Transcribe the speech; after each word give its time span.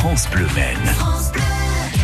France 0.00 0.28
Bleu. 0.30 1.17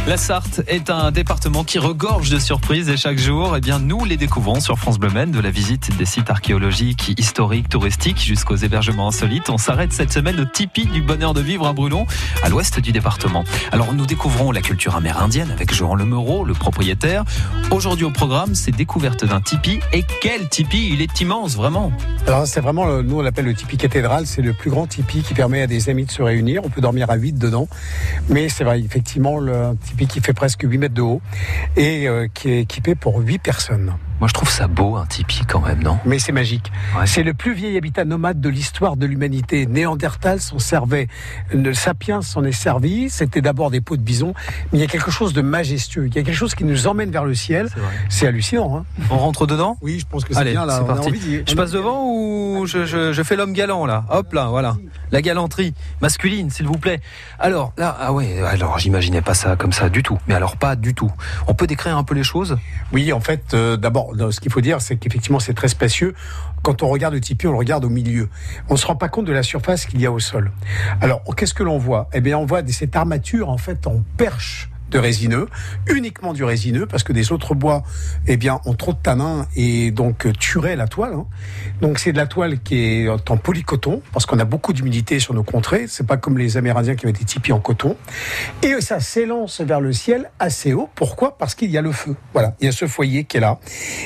La 0.06 0.18
Sarthe 0.18 0.60
est 0.66 0.90
un 0.90 1.10
département 1.12 1.65
qui 1.65 1.78
regorge 1.78 2.28
de 2.28 2.39
surprises 2.39 2.90
et 2.90 2.97
chaque 2.98 3.16
jour, 3.16 3.54
eh 3.56 3.60
bien, 3.60 3.78
nous 3.78 4.04
les 4.04 4.19
découvrons 4.19 4.61
sur 4.61 4.79
France 4.79 4.98
Bleu 4.98 5.08
de 5.08 5.40
la 5.40 5.50
visite 5.50 5.96
des 5.96 6.04
sites 6.04 6.29
archéologiques, 6.29 7.14
historiques, 7.18 7.70
touristiques 7.70 8.20
jusqu'aux 8.20 8.56
hébergements 8.56 9.09
insolites. 9.09 9.48
On 9.48 9.56
s'arrête 9.56 9.95
cette 9.95 10.12
semaine 10.12 10.38
au 10.40 10.45
Tipi 10.45 10.84
du 10.84 11.00
bonheur 11.00 11.32
de 11.32 11.40
vivre 11.40 11.66
à 11.66 11.72
Brulon, 11.72 12.06
à 12.43 12.50
l'ouest 12.50 12.80
du 12.80 12.93
département. 12.93 13.45
Alors, 13.72 13.95
nous 13.95 14.04
découvrons 14.04 14.52
la 14.52 14.61
culture 14.61 14.95
amérindienne 14.95 15.50
avec 15.50 15.72
Jean 15.72 15.95
Lemereau, 15.95 16.45
le 16.45 16.52
propriétaire. 16.52 17.25
Aujourd'hui 17.71 18.05
au 18.05 18.11
programme, 18.11 18.55
c'est 18.55 18.73
découverte 18.73 19.25
d'un 19.25 19.41
tipi. 19.41 19.80
Et 19.95 20.05
quel 20.21 20.50
tipi? 20.50 20.91
Il 20.93 21.00
est 21.00 21.21
immense, 21.23 21.57
vraiment. 21.57 21.93
Alors, 22.27 22.46
c'est 22.46 22.61
vraiment, 22.61 23.02
nous 23.02 23.21
on 23.21 23.23
l'appelle 23.23 23.46
le 23.46 23.55
tipi 23.55 23.79
cathédrale. 23.79 24.27
C'est 24.27 24.43
le 24.43 24.52
plus 24.52 24.71
grand 24.71 24.86
tipi 24.86 25.23
qui 25.23 25.32
permet 25.32 25.62
à 25.62 25.66
des 25.66 25.89
amis 25.89 26.05
de 26.05 26.11
se 26.11 26.23
réunir. 26.23 26.61
On 26.62 26.68
peut 26.68 26.82
dormir 26.82 27.09
à 27.09 27.14
8 27.14 27.39
dedans. 27.39 27.68
Mais 28.28 28.50
c'est 28.50 28.64
vrai, 28.64 28.80
effectivement, 28.80 29.38
le 29.38 29.77
tipi 29.82 29.94
qui 29.97 30.21
fait 30.21 30.33
presque 30.33 30.62
8 30.62 30.79
mètres 30.79 30.95
de 30.95 31.03
haut 31.03 31.23
et 31.77 32.09
euh, 32.09 32.29
qui 32.33 32.51
est 32.51 32.61
équipé 32.61 32.95
pour 32.95 33.19
8 33.19 33.39
personnes. 33.39 33.95
Moi, 34.24 34.28
je 34.30 34.33
trouve 34.33 34.48
ça 34.48 34.69
beau, 34.69 34.96
un 34.96 35.05
tipi 35.05 35.42
quand 35.46 35.60
même, 35.60 35.83
non? 35.83 35.98
Mais 36.06 36.19
c'est 36.19 36.33
magique. 36.33 36.73
Ouais. 36.98 37.06
C'est 37.06 37.23
le 37.23 37.34
plus 37.34 37.52
vieil 37.52 37.77
habitat 37.77 38.06
nomade 38.06 38.41
de 38.41 38.48
l'histoire 38.48 38.97
de 38.97 39.05
l'humanité. 39.05 39.66
Néandertal 39.66 40.41
s'en 40.41 40.59
servait, 40.59 41.09
le 41.52 41.74
sapiens 41.74 42.23
s'en 42.23 42.42
est 42.42 42.50
servi. 42.52 43.10
C'était 43.10 43.42
d'abord 43.42 43.70
des 43.70 43.83
peaux 43.83 43.98
de 43.98 44.02
bison, 44.02 44.33
mais 44.73 44.78
il 44.78 44.80
y 44.80 44.83
a 44.83 44.87
quelque 44.87 45.10
chose 45.10 45.34
de 45.34 45.42
majestueux. 45.42 46.06
Il 46.06 46.14
y 46.14 46.19
a 46.19 46.23
quelque 46.23 46.34
chose 46.38 46.55
qui 46.55 46.64
nous 46.64 46.87
emmène 46.87 47.10
vers 47.10 47.27
le 47.27 47.34
ciel. 47.34 47.69
C'est 48.09 48.27
hallucinant. 48.27 48.78
Hein 48.78 48.84
On 49.10 49.19
rentre 49.19 49.47
dedans? 49.47 49.77
Oui, 49.83 49.98
je 50.00 50.06
pense 50.06 50.25
que 50.25 50.33
c'est 50.33 50.42
bien 50.42 50.64
là. 50.64 50.80
on 50.80 50.84
a 50.84 50.95
parti. 50.95 51.09
envie 51.11 51.42
Je 51.47 51.55
passe 51.55 51.72
devant 51.72 52.06
ou 52.11 52.64
je, 52.64 52.86
je- 52.86 53.12
je 53.12 53.22
fais 53.22 53.36
l'homme 53.36 53.52
galant 53.52 53.84
là? 53.84 54.06
Hop 54.09 54.33
là, 54.33 54.47
voilà. 54.47 54.78
La 55.12 55.20
galanterie 55.20 55.75
masculine, 56.00 56.48
s'il 56.48 56.66
vous 56.66 56.78
plaît. 56.78 57.02
Alors 57.38 57.75
là, 57.77 57.95
ah 58.00 58.14
ouais, 58.14 58.41
alors 58.41 58.78
j'imaginais 58.78 59.20
pas 59.20 59.34
ça 59.34 59.55
comme 59.56 59.72
ça 59.75 59.91
du 59.91 60.02
tout. 60.02 60.19
Mais 60.28 60.34
alors 60.34 60.56
pas 60.56 60.77
du 60.77 60.95
tout. 60.95 61.12
On 61.47 61.52
peut 61.52 61.67
décrire 61.67 61.98
un 61.98 62.05
peu 62.05 62.14
les 62.14 62.25
choses? 62.25 62.56
Oui, 62.91 63.12
en 63.12 63.20
fait, 63.20 63.52
euh, 63.52 63.77
d'abord, 63.77 64.14
ce 64.31 64.41
qu'il 64.41 64.53
faut 64.53 64.61
dire, 64.61 64.81
c'est 64.81 64.97
qu'effectivement, 64.97 65.41
c'est 65.41 65.55
très 65.55 65.69
spacieux. 65.69 66.15
Quand 66.62 66.83
on 66.83 66.89
regarde 66.89 67.15
le 67.15 67.20
tipi, 67.20 67.47
on 67.47 67.53
le 67.53 67.59
regarde 67.59 67.84
au 67.84 67.91
milieu. 67.91 68.29
On 68.69 68.77
se 68.77 68.87
rend 68.87 68.97
pas 68.97 69.09
compte 69.09 69.27
de 69.27 69.33
la 69.33 69.43
surface 69.43 69.87
qu'il 69.87 70.01
y 70.01 70.07
a 70.07 70.12
au 70.12 70.20
sol. 70.20 70.53
Alors, 71.01 71.23
qu'est-ce 71.37 71.55
que 71.55 71.62
l'on 71.62 71.79
voit? 71.79 72.09
Eh 72.12 72.20
bien, 72.20 72.39
on 72.39 72.47
voit 72.47 72.67
cette 72.69 72.97
armature, 72.97 73.48
en 73.48 73.59
fait, 73.59 73.87
en 73.87 74.03
perche 74.17 74.70
de 74.95 74.98
résineux, 75.00 75.48
uniquement 75.89 76.33
du 76.33 76.45
résineux, 76.45 76.87
parce 76.87 77.03
que 77.03 77.12
des 77.12 77.33
autres 77.33 77.55
bois, 77.55 77.83
eh 78.28 78.37
bien, 78.37 78.61
ont 78.64 78.75
trop 78.75 78.92
de 78.92 78.98
tanins 78.98 79.47
et 79.56 79.91
donc 79.91 80.25
euh, 80.27 80.33
tueraient 80.33 80.77
la 80.77 80.86
toile. 80.86 81.14
hein. 81.14 81.27
Donc, 81.81 81.98
c'est 81.98 82.12
de 82.12 82.17
la 82.17 82.27
toile 82.28 82.61
qui 82.61 82.77
est 82.78 83.09
en 83.09 83.36
polycoton, 83.36 84.03
parce 84.12 84.25
qu'on 84.25 84.39
a 84.39 84.45
beaucoup 84.45 84.73
d'humidité 84.73 85.19
sur 85.19 85.34
nos 85.34 85.42
contrées. 85.42 85.86
C'est 85.89 86.06
pas 86.06 86.17
comme 86.17 86.39
les 86.39 86.56
Amérindiens 86.56 86.95
qui 86.95 87.06
avaient 87.06 87.12
des 87.12 87.25
tipis 87.25 87.53
en 87.53 87.59
coton. 87.59 87.97
Et 88.62 88.81
ça 88.81 89.01
s'élance 89.01 89.61
vers 89.61 89.81
le 89.81 89.92
ciel 89.92 90.31
assez 90.39 90.73
haut. 90.73 90.89
Pourquoi? 90.95 91.36
Parce 91.39 91.56
qu'il 91.56 91.70
y 91.70 91.77
a 91.79 91.83
le 91.83 91.91
feu. 91.91 92.14
Voilà, 92.33 92.55
il 92.61 92.67
y 92.67 92.69
a 92.69 92.73
ce 92.73 92.86
foyer 92.86 93.25
qui 93.25 93.39
est 93.39 93.41
là. 93.41 93.58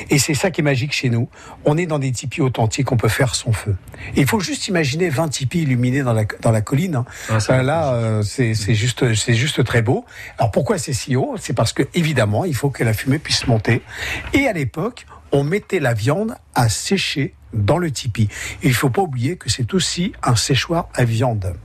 Et 0.09 0.17
c'est 0.17 0.33
ça 0.33 0.49
qui 0.49 0.61
est 0.61 0.63
magique 0.63 0.91
chez 0.93 1.09
nous. 1.11 1.29
On 1.65 1.77
est 1.77 1.85
dans 1.85 1.99
des 1.99 2.11
tipis 2.11 2.41
authentiques, 2.41 2.91
on 2.91 2.97
peut 2.97 3.07
faire 3.09 3.35
son 3.35 3.53
feu. 3.53 3.75
Et 4.15 4.21
il 4.21 4.27
faut 4.27 4.39
juste 4.39 4.67
imaginer 4.67 5.09
20 5.09 5.27
tipis 5.29 5.61
illuminés 5.61 6.01
dans 6.01 6.13
la, 6.13 6.23
dans 6.41 6.51
la 6.51 6.61
colline. 6.61 6.95
hein. 6.95 7.05
Ah, 7.29 7.39
Ça, 7.39 7.61
là, 7.61 7.93
euh, 7.93 8.23
c'est 8.23 8.55
c'est 8.55 8.73
juste, 8.73 9.13
c'est 9.13 9.35
juste 9.35 9.63
très 9.63 9.83
beau. 9.83 10.03
Alors 10.39 10.49
pourquoi 10.49 10.78
c'est 10.79 10.93
si 10.93 11.15
haut 11.15 11.35
C'est 11.39 11.53
parce 11.53 11.73
que 11.73 11.83
évidemment, 11.93 12.45
il 12.45 12.55
faut 12.55 12.69
que 12.69 12.83
la 12.83 12.93
fumée 12.93 13.19
puisse 13.19 13.47
monter. 13.47 13.81
Et 14.33 14.47
à 14.47 14.53
l'époque, 14.53 15.05
on 15.31 15.43
mettait 15.43 15.79
la 15.79 15.93
viande 15.93 16.35
à 16.55 16.69
sécher 16.69 17.35
dans 17.53 17.77
le 17.77 17.91
tipi. 17.91 18.29
Et 18.61 18.67
il 18.67 18.73
faut 18.73 18.89
pas 18.89 19.01
oublier 19.01 19.35
que 19.37 19.49
c'est 19.49 19.73
aussi 19.73 20.13
un 20.23 20.35
séchoir 20.35 20.87
à 20.93 21.03
viande. 21.03 21.55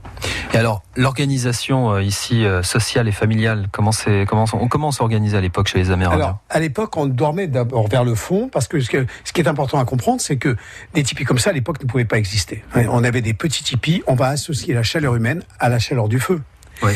Et 0.53 0.57
alors, 0.57 0.83
l'organisation 0.95 1.91
euh, 1.91 2.01
ici 2.01 2.45
euh, 2.45 2.63
sociale 2.63 3.07
et 3.07 3.11
familiale, 3.11 3.67
comment 3.71 3.91
c'est 3.91 4.25
comment 4.27 4.45
on 4.53 4.67
comment 4.67 4.91
s'organisait 4.91 5.37
à 5.37 5.41
l'époque 5.41 5.67
chez 5.67 5.77
les 5.77 5.91
Amérindiens 5.91 6.23
Alors, 6.23 6.39
à 6.49 6.59
l'époque, 6.59 6.95
on 6.97 7.05
dormait 7.05 7.47
d'abord 7.47 7.87
vers 7.87 8.03
le 8.03 8.15
fond, 8.15 8.49
parce 8.51 8.67
que 8.67 8.79
ce, 8.79 8.89
que 8.89 9.05
ce 9.23 9.33
qui 9.33 9.41
est 9.41 9.47
important 9.47 9.79
à 9.79 9.85
comprendre, 9.85 10.21
c'est 10.21 10.37
que 10.37 10.55
des 10.93 11.03
tipis 11.03 11.25
comme 11.25 11.39
ça, 11.39 11.51
à 11.51 11.53
l'époque, 11.53 11.81
ne 11.81 11.87
pouvaient 11.87 12.05
pas 12.05 12.17
exister. 12.17 12.63
On 12.75 13.03
avait 13.03 13.21
des 13.21 13.33
petits 13.33 13.63
tipis, 13.63 14.01
on 14.07 14.15
va 14.15 14.29
associer 14.29 14.73
la 14.73 14.83
chaleur 14.83 15.15
humaine 15.15 15.43
à 15.59 15.69
la 15.69 15.79
chaleur 15.79 16.07
du 16.07 16.19
feu. 16.19 16.41
Oui. 16.81 16.93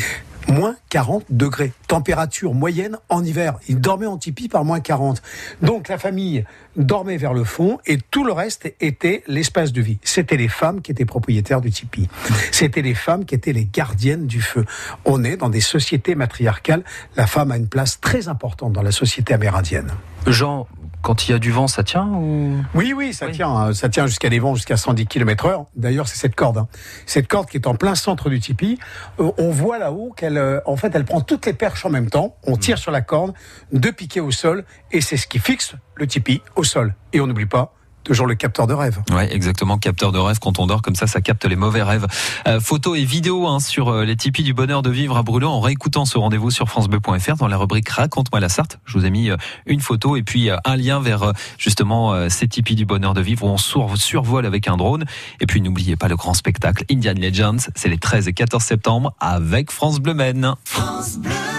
Moins 0.49 0.75
40 0.89 1.25
degrés. 1.29 1.73
Température 1.87 2.53
moyenne 2.53 2.97
en 3.09 3.23
hiver. 3.23 3.59
Ils 3.67 3.79
dormaient 3.79 4.07
en 4.07 4.17
tipi 4.17 4.49
par 4.49 4.65
moins 4.65 4.79
40. 4.79 5.21
Donc 5.61 5.87
la 5.87 5.97
famille 5.97 6.43
dormait 6.75 7.17
vers 7.17 7.33
le 7.33 7.43
fond 7.43 7.77
et 7.85 7.97
tout 7.97 8.23
le 8.23 8.31
reste 8.31 8.73
était 8.79 9.23
l'espace 9.27 9.71
de 9.71 9.81
vie. 9.81 9.99
C'était 10.03 10.37
les 10.37 10.47
femmes 10.47 10.81
qui 10.81 10.91
étaient 10.91 11.05
propriétaires 11.05 11.61
du 11.61 11.69
tipi. 11.69 12.09
C'était 12.51 12.81
les 12.81 12.95
femmes 12.95 13.25
qui 13.25 13.35
étaient 13.35 13.53
les 13.53 13.65
gardiennes 13.65 14.25
du 14.25 14.41
feu. 14.41 14.65
On 15.05 15.23
est 15.23 15.37
dans 15.37 15.49
des 15.49 15.61
sociétés 15.61 16.15
matriarcales. 16.15 16.83
La 17.15 17.27
femme 17.27 17.51
a 17.51 17.57
une 17.57 17.67
place 17.67 17.99
très 18.01 18.27
importante 18.27 18.73
dans 18.73 18.83
la 18.83 18.91
société 18.91 19.33
amérindienne. 19.33 19.91
Jean, 20.25 20.67
quand 21.01 21.27
il 21.27 21.31
y 21.31 21.33
a 21.33 21.39
du 21.39 21.51
vent, 21.51 21.67
ça 21.67 21.83
tient 21.83 22.05
ou? 22.07 22.57
Oui, 22.75 22.93
oui, 22.95 23.13
ça 23.13 23.27
Oui. 23.27 23.31
tient, 23.31 23.49
hein. 23.49 23.73
ça 23.73 23.89
tient 23.89 24.05
jusqu'à 24.07 24.29
des 24.29 24.39
vents 24.39 24.55
jusqu'à 24.55 24.77
110 24.77 25.05
km 25.07 25.45
heure. 25.45 25.65
D'ailleurs, 25.75 26.07
c'est 26.07 26.17
cette 26.17 26.35
corde, 26.35 26.57
hein. 26.57 26.67
cette 27.05 27.27
corde 27.27 27.47
qui 27.49 27.57
est 27.57 27.67
en 27.67 27.75
plein 27.75 27.95
centre 27.95 28.29
du 28.29 28.39
tipi. 28.39 28.77
Euh, 29.19 29.31
on 29.37 29.49
voit 29.49 29.79
là-haut 29.79 30.13
qu'elle, 30.15 30.37
euh, 30.37 30.59
en 30.65 30.75
fait, 30.75 30.91
elle 30.95 31.05
prend 31.05 31.21
toutes 31.21 31.45
les 31.45 31.53
perches 31.53 31.85
en 31.85 31.89
même 31.89 32.09
temps. 32.09 32.35
On 32.45 32.57
tire 32.57 32.77
sur 32.77 32.91
la 32.91 33.01
corde, 33.01 33.33
deux 33.71 33.91
piquets 33.91 34.19
au 34.19 34.31
sol, 34.31 34.65
et 34.91 35.01
c'est 35.01 35.17
ce 35.17 35.27
qui 35.27 35.39
fixe 35.39 35.73
le 35.95 36.05
tipi 36.07 36.41
au 36.55 36.63
sol. 36.63 36.95
Et 37.13 37.21
on 37.21 37.27
n'oublie 37.27 37.45
pas 37.45 37.73
toujours 38.03 38.25
le 38.27 38.35
capteur 38.35 38.65
de 38.67 38.73
rêve. 38.73 38.99
Ouais, 39.11 39.33
exactement. 39.33 39.77
Capteur 39.77 40.11
de 40.11 40.17
rêve. 40.19 40.39
Quand 40.39 40.57
on 40.59 40.67
dort 40.67 40.81
comme 40.81 40.95
ça, 40.95 41.05
ça 41.07 41.21
capte 41.21 41.45
les 41.45 41.55
mauvais 41.55 41.83
rêves. 41.83 42.07
Euh, 42.47 42.59
photos 42.59 42.97
et 42.97 43.03
vidéos 43.05 43.47
hein, 43.47 43.59
sur 43.59 43.89
euh, 43.89 44.03
les 44.05 44.15
tipis 44.15 44.43
du 44.43 44.53
bonheur 44.53 44.81
de 44.81 44.89
vivre 44.89 45.17
à 45.17 45.23
Brûlot 45.23 45.49
en 45.49 45.59
réécoutant 45.59 46.05
ce 46.05 46.17
rendez-vous 46.17 46.49
sur 46.51 46.67
francebleu.fr 46.69 47.35
dans 47.35 47.47
la 47.47 47.57
rubrique 47.57 47.89
Raconte-moi 47.89 48.39
la 48.39 48.49
Sarthe. 48.49 48.79
Je 48.85 48.97
vous 48.97 49.05
ai 49.05 49.09
mis 49.09 49.29
euh, 49.29 49.37
une 49.65 49.79
photo 49.81 50.15
et 50.15 50.23
puis 50.23 50.49
euh, 50.49 50.57
un 50.65 50.75
lien 50.75 50.99
vers 50.99 51.33
justement 51.57 52.13
euh, 52.13 52.29
ces 52.29 52.47
tipis 52.47 52.75
du 52.75 52.85
bonheur 52.85 53.13
de 53.13 53.21
vivre 53.21 53.43
où 53.43 53.47
on 53.49 53.57
sur- 53.57 53.97
survole 53.97 54.45
avec 54.45 54.67
un 54.67 54.77
drone. 54.77 55.05
Et 55.39 55.45
puis 55.45 55.61
n'oubliez 55.61 55.95
pas 55.95 56.07
le 56.07 56.15
grand 56.15 56.33
spectacle 56.33 56.85
Indian 56.91 57.13
Legends. 57.15 57.69
C'est 57.75 57.89
les 57.89 57.97
13 57.97 58.27
et 58.27 58.33
14 58.33 58.63
septembre 58.63 59.13
avec 59.19 59.71
France 59.71 59.99
Bleu 59.99 60.13
Maine. 60.13 60.53
France 60.65 61.17
Bleu. 61.17 61.58